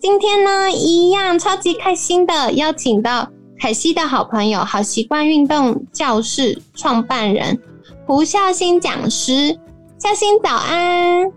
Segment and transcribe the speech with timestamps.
[0.00, 7.58] 今天呢，一样超级开心的邀请到凯西的好朋友，好习惯运动教室创办人
[8.06, 9.58] 胡孝新讲师。
[9.98, 11.28] 孝新早安，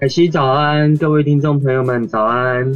[0.00, 2.72] 凯西早安，各位听众朋友们早安。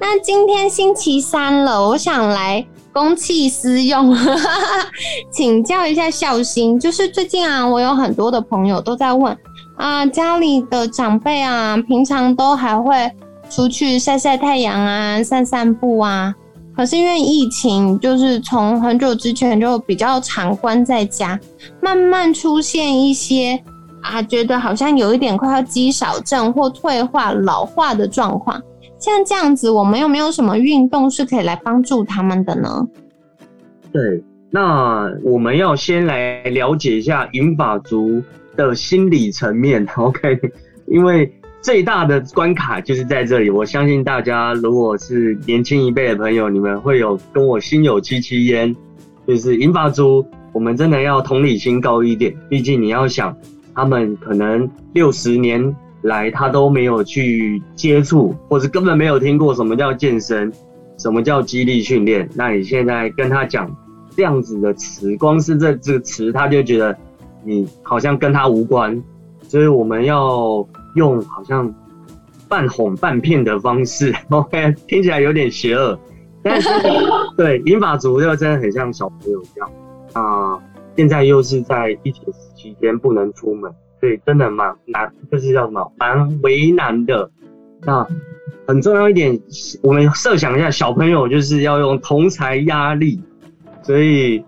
[0.00, 4.16] 那今天星期三了，我想来公器私用，
[5.30, 9.36] 请教一下孝新，就是最近啊，我有很多的朋友都在问
[9.76, 12.94] 啊，家里的长辈啊，平常都还会。
[13.50, 16.34] 出去晒晒太阳啊，散散步啊。
[16.76, 21.38] 可是因为疫情，就是从很久之前就比较常关在家，
[21.80, 23.62] 慢慢出现一些
[24.02, 28.60] 啊，觉得好像有一点快要肌少症或退化老化的状况。
[28.98, 32.84] 像这样子，我们有没有什么运动是可以来帮助他们的呢？
[33.92, 38.20] 对，那我们要先来了解一下银发族
[38.56, 39.86] 的心理层面。
[39.96, 40.40] OK，
[40.88, 41.32] 因为。
[41.64, 48.76] 最大的关卡就是在这里，我相信大家如果是年轻一辈的朋友，你们会有跟我心有戚戚焉。
[49.26, 53.34] 就是银发族，我们真的要同理心高一点，毕竟你要想，
[53.74, 60.52] 他们可能六十年来他都没有去接触，或是根本没有听过什么叫健身，
[60.98, 62.28] 什么叫肌力训练。
[62.34, 63.74] 那你现在跟他讲
[64.14, 66.94] 这样子的词，光是这这个词，他就觉得
[67.42, 69.02] 你好像跟他无关，
[69.48, 70.68] 所以我们要。
[70.94, 71.72] 用好像
[72.48, 75.98] 半哄半骗的方式， OK，听起来有点邪恶，
[76.42, 76.68] 但是
[77.36, 79.70] 对银发族又真的很像小朋友一样
[80.12, 80.58] 啊。
[80.96, 82.22] 现在又是在疫情
[82.54, 87.28] 期间不能出门，所以真的蛮难，就是叫什么蛮为难的。
[87.82, 88.06] 那
[88.68, 89.36] 很重要一点，
[89.82, 93.20] 我们设想一下，小朋友就是要用同才压力，
[93.82, 94.44] 所以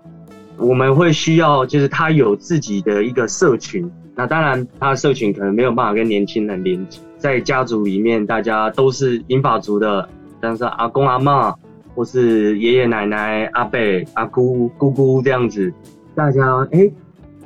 [0.57, 3.91] 我们会需要就是他有自己的一个社群。
[4.19, 10.09] 那当然，他的社群可能没有办法跟年轻人连接，在家族里面，大家都是英法族的，
[10.41, 11.53] 像是阿公阿妈，
[11.93, 13.77] 或是爷爷奶奶、阿伯、
[14.15, 15.71] 阿姑、姑姑这样子，
[16.15, 16.89] 大家哎，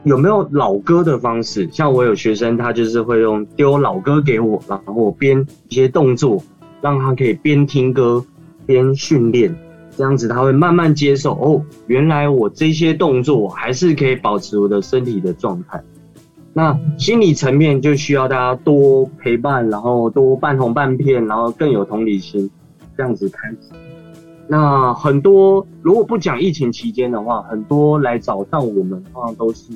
[0.05, 1.67] 有没有老歌的方式？
[1.73, 6.41] 像我有学生，他就是会用丢老歌给我，然后我编一些动作，
[6.79, 8.25] 让他可以边听歌
[8.65, 9.53] 边训练，
[9.97, 15.83] 这样子他会慢慢接受哦，原来我这些动作还是可以保持我的身体的状态。
[16.53, 22.49] 那心理层面就需要大家多陪伴，然后多半哄半骗，然后更有同理心，
[22.97, 23.57] 这样子开始。
[24.47, 29.71] 那很多如果不讲疫情期间的话，很多来找上我们，通常都是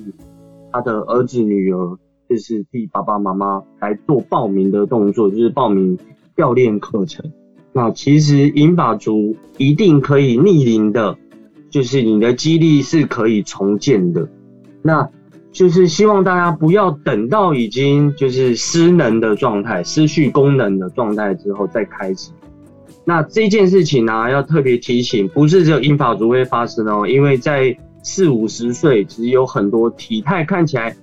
[0.74, 1.98] 他的儿子女儿，
[2.30, 5.98] 就是替爸爸妈妈来做报名的动作，就是报名
[6.36, 7.32] 教练课程。
[7.72, 11.18] 那其实银发族一定可以逆龄的，
[11.70, 14.28] 就是你的肌力是可以重建的。
[14.82, 15.10] 那
[15.56, 22.30] 就是希望大家不要等到已经就是失能的状态、失去功能的状态之后再开始。
[23.06, 27.74] 那这件事情呢，要特别提醒，不是只有英法族会发生哦，因为在
[28.04, 30.94] 四五十岁，其实有很多体态看起来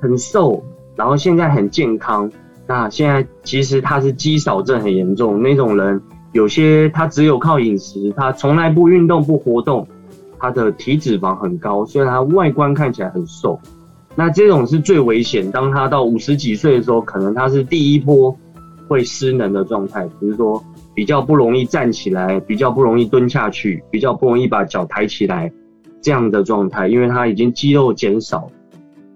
[0.00, 0.60] 很瘦，
[0.96, 2.28] 然后现在很健康，
[2.66, 9.86] 那现在其实他是肌少症很严重那种人，有些他只有靠饮食，他从来不运动不活动，
[10.36, 13.56] 他的体脂肪很高，虽然他外观看起来很瘦。
[14.16, 15.50] 那这种是最危险。
[15.50, 18.36] 当他到五十几岁的时候，可能他是第一波
[18.88, 20.62] 会失能的状态，比如说
[20.94, 25.50] 比较不容易站起来，比较不容易蹲下去，比较不容易把脚抬起来
[26.02, 28.50] 这样的状态，因为他已经肌肉减少。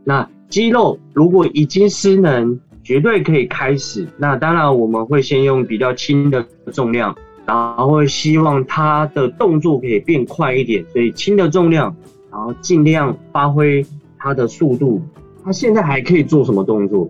[0.04, 4.06] 那肌肉如果已经失能，绝对可以开始。
[4.16, 11.94] 那当然我们会先用比较轻的重量，然后会希望他的动作可以变快一点，所以轻的重量，
[12.30, 13.84] 然后尽量发挥。
[14.24, 15.02] 他的速度，
[15.44, 17.06] 他现在还可以做什么动作？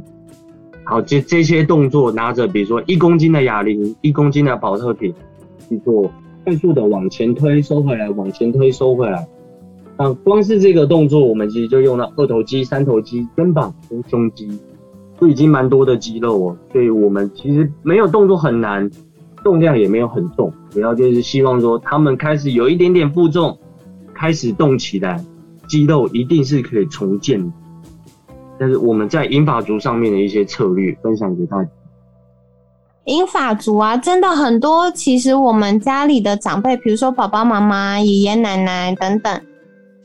[0.82, 5.14] 好，这这些动作拿着，比如说一公斤的哑铃，一公斤的保特瓶，
[5.68, 6.10] 去做
[6.42, 9.28] 快速的往前推，收回来，往前推，收回来。
[9.96, 14.50] 那光是这个动作，我们其实就用了二头肌、三头肌、肩膀跟胸肌，
[15.20, 16.56] 都已经蛮多的肌肉哦。
[16.72, 18.90] 所以我们其实没有动作很难，
[19.44, 23.56] 重量也没有很重，主要就是希望说他们开始有一点点负重，
[24.12, 25.24] 开始动起来。
[25.68, 27.52] 肌肉一定是可以重建，
[28.58, 31.68] 但是我们在英法族上面的一些策略分享给大家。
[33.04, 34.90] 英法族啊，真的很多。
[34.92, 39.40] 其实我们家里的长辈，比如说爸爸妈妈、爷爷奶奶等等，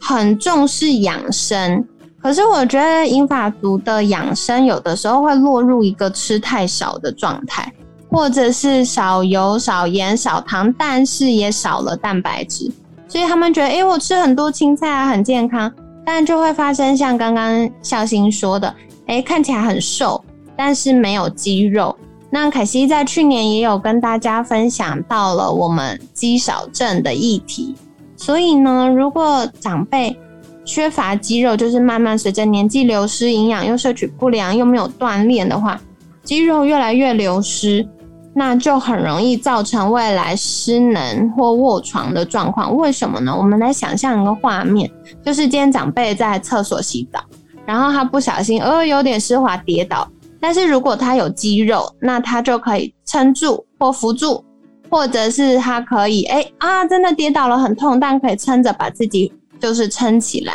[0.01, 1.85] 很重视养生。
[2.21, 7.73] 可是我觉得英法族的养生有的时候会落入一个吃太少的状态，
[8.09, 12.69] 或者是少油、少盐、少糖，但是也少了蛋白质。
[13.09, 15.69] 所以他们觉得，哎，我吃很多青菜啊，很健康，
[16.05, 18.73] 但就会发生像刚刚孝心说的，
[19.07, 20.23] 哎，看起来很瘦，
[20.55, 21.93] 但是没有肌肉。
[22.29, 27.75] 那凯西在去年也有跟大家分享到了我们肌少症的议题，
[28.15, 30.15] 所以呢，如果长辈
[30.63, 35.81] 缺乏肌肉，就是慢慢随着年纪流失，营养又摄取不良，又没有锻炼的话，
[36.23, 37.87] 肌肉越来越流失，
[38.33, 42.75] 那就很容易造成未来失能或卧床的状况。
[42.75, 43.35] 为什么呢？
[43.35, 44.89] 我们来想象一个画面，
[45.23, 47.19] 就是今天长辈在厕所洗澡，
[47.65, 50.07] 然后他不小心呃有点湿滑跌倒。
[50.39, 54.41] 但是如果他有肌肉，那他就可以撑住或扶住，
[54.89, 60.53] 或者是他可以哎啊，真的跌倒了很痛，但可以撑着把自己就是撑起来。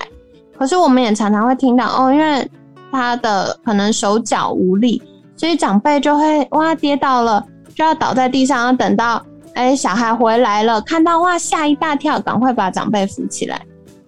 [0.58, 2.50] 可是我们也常常会听到哦，因为
[2.90, 5.02] 他的可能手脚无力，
[5.36, 7.44] 所以长辈就会哇跌倒了
[7.74, 9.24] 就要倒在地上，要等到
[9.54, 13.60] 哎小孩回来了，看到哇吓一大跳，赶快把长辈扶起来。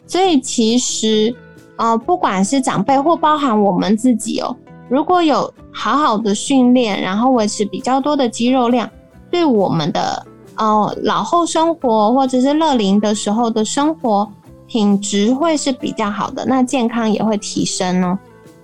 [0.06, 1.34] 所以其实
[1.76, 4.56] 呃，不管是长辈或包含我们自己哦。
[4.88, 8.88] 如果有好好的训练，然后维持比较多的肌肉量，
[9.30, 10.24] 对我们的
[10.54, 14.30] 呃老后生活或者是乐龄的时候的生活
[14.68, 18.16] 品质会是比较好的，那健康也会提升哦。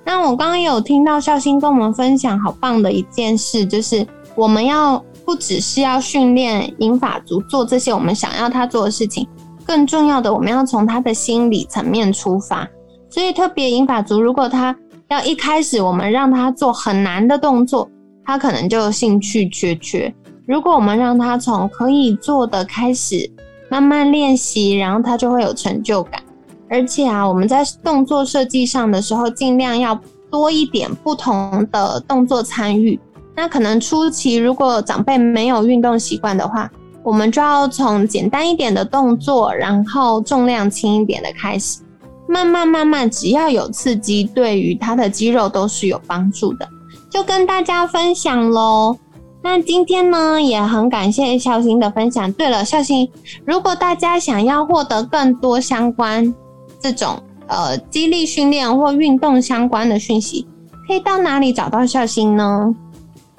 [0.05, 9.27] 那我刚刚有听到孝心跟我们分享，好棒的一件事，就是我们要不只是要训练英法族做这些我们想要他做的事情，
[9.65, 12.69] 更重要的我们要从他的心理层面出发。
[13.11, 14.75] 所以特别英法族，如果他
[15.09, 17.89] 要一开始我们让他做很难的动作，
[18.25, 20.13] 他可能就兴趣缺缺。
[20.47, 23.31] 如果我们让他从可以做的开始
[23.69, 26.23] 慢慢练习，然后他就会有成就感。
[26.71, 30.01] 而且啊，我们在动作设计上的时候，尽量要
[30.31, 32.99] 多一点不同的动作参与。
[33.35, 36.71] 那可能初期如果长辈没有运动习惯的话，
[37.03, 41.81] 我们就要从简单一点的动作，然后重量轻一点的开始。
[42.29, 46.69] 慢慢慢慢，只要有刺激，对于他的肌肉都是有帮助的，
[47.11, 48.97] 就跟大家分享喽。
[49.43, 52.33] 那今天呢，也很感谢孝心的分享。
[52.35, 53.11] 对了，孝心，
[53.45, 56.33] 如果大家想要获得更多相关
[56.81, 60.47] 这种呃激励训练或运动相关的讯息，
[60.87, 62.75] 可以到哪里找到孝心呢？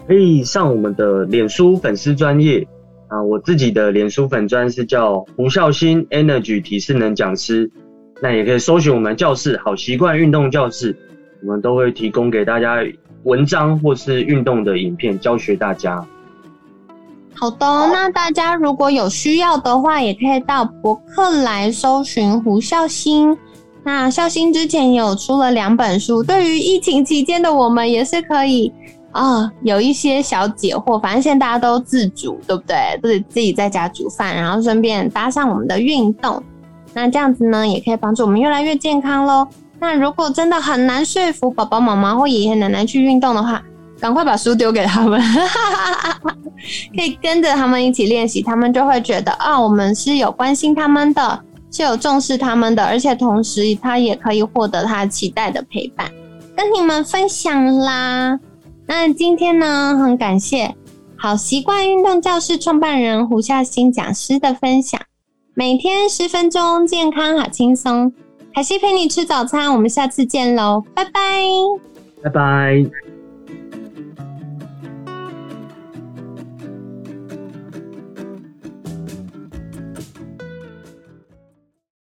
[0.07, 2.67] 可以上我们的脸书粉丝专业
[3.07, 7.71] 啊，我自己的脸书粉专是叫胡孝心 Energy 体适能讲师。
[8.21, 10.95] 那也可以搜寻我们教室好习惯运动教室，
[11.41, 12.77] 我们都会提供给大家
[13.23, 16.05] 文章或是运动的影片教学大家。
[17.35, 23.38] 好的，那大家如果有需要的话，也可以到博客来搜寻胡孝心。
[23.83, 28.71] 那孝心之前有出了两本书，对于疫情期间的我们也是可以
[29.13, 31.00] 啊，有一些小解惑。
[31.00, 32.75] 反正现在大家都自主，对不对？
[33.01, 36.44] 都是自己在家煮饭，然后顺便搭上我们的运动。
[36.94, 39.48] 那这样子呢，也可以帮助我们越来越健康喽。
[39.80, 43.62] 那如果真的很难说服爸爸妈妈或爷爷奶奶去运动的话，
[44.00, 45.19] 赶快把书丢给他们，
[46.95, 51.39] 可以跟着他们一起练习，他们就会觉得啊，我们是有关心他们的，
[51.72, 56.10] 是有重视他们的，而且同时他也可以获得他期待的陪伴，
[56.55, 58.39] 跟你们分享啦。
[58.86, 60.75] 那今天呢，很感谢
[61.16, 65.00] 好习惯运动教室创办人胡夏新讲师的分享。
[65.56, 68.12] 每天十分钟，健康好轻松。
[68.54, 71.12] 海西陪你吃早餐，我们下次见喽，拜拜，
[72.24, 73.12] 拜拜。